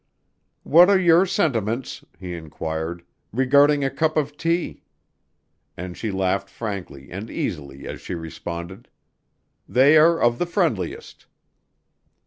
"What 0.63 0.89
are 0.89 0.97
your 0.99 1.27
sentiments," 1.27 2.03
he 2.19 2.33
inquired, 2.33 3.03
"regarding 3.31 3.83
a 3.83 3.91
cup 3.91 4.17
of 4.17 4.35
tea?" 4.35 4.81
And 5.77 5.95
she 5.95 6.09
laughed 6.09 6.49
frankly 6.49 7.11
and 7.11 7.29
easily 7.29 7.87
as 7.87 8.01
she 8.01 8.15
responded: 8.15 8.87
"They 9.69 9.97
are 9.97 10.19
of 10.19 10.39
the 10.39 10.47
friendliest." 10.47 11.27